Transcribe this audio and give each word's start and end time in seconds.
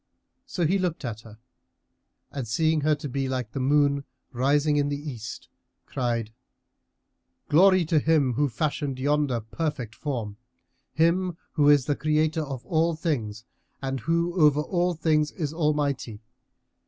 So 0.47 0.65
he 0.65 0.79
looked 0.79 1.05
at 1.05 1.21
her 1.21 1.37
and 2.31 2.47
seeing 2.47 2.81
her 2.81 2.95
to 2.95 3.07
be 3.07 3.29
like 3.29 3.51
the 3.51 3.59
moon 3.59 4.03
rising 4.31 4.77
in 4.77 4.89
the 4.89 4.97
East, 4.97 5.47
cried, 5.85 6.33
"Glory 7.49 7.85
to 7.85 7.99
Him 7.99 8.33
who 8.33 8.49
fashioned 8.49 8.97
yonder 8.97 9.41
perfect 9.41 9.93
form, 9.93 10.37
Him 10.91 11.37
who 11.51 11.69
is 11.69 11.85
the 11.85 11.95
Creator 11.95 12.41
of 12.41 12.65
all 12.65 12.95
things 12.95 13.45
and 13.79 13.99
who 13.99 14.33
over 14.41 14.61
all 14.61 14.95
things 14.95 15.29
is 15.33 15.53
Almighty! 15.53 16.23